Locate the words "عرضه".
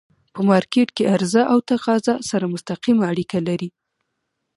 1.15-1.41